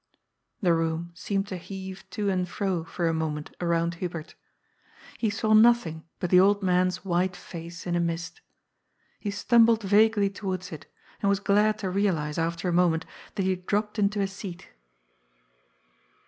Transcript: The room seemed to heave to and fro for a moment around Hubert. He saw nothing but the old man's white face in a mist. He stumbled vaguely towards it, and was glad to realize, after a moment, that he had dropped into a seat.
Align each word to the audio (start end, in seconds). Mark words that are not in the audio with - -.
The 0.61 0.73
room 0.73 1.11
seemed 1.13 1.47
to 1.49 1.57
heave 1.57 2.09
to 2.09 2.27
and 2.27 2.49
fro 2.49 2.83
for 2.83 3.07
a 3.07 3.13
moment 3.13 3.55
around 3.61 3.93
Hubert. 4.01 4.33
He 5.19 5.29
saw 5.29 5.53
nothing 5.53 6.05
but 6.19 6.31
the 6.31 6.39
old 6.39 6.63
man's 6.63 7.05
white 7.05 7.35
face 7.35 7.85
in 7.85 7.95
a 7.95 7.99
mist. 7.99 8.41
He 9.19 9.29
stumbled 9.29 9.83
vaguely 9.83 10.31
towards 10.31 10.71
it, 10.71 10.87
and 11.21 11.29
was 11.29 11.39
glad 11.39 11.77
to 11.85 11.91
realize, 11.91 12.39
after 12.39 12.67
a 12.67 12.73
moment, 12.73 13.05
that 13.35 13.43
he 13.43 13.51
had 13.51 13.67
dropped 13.67 13.99
into 13.99 14.21
a 14.21 14.27
seat. 14.27 14.69